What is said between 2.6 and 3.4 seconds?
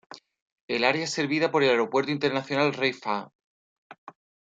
Rey Fahd.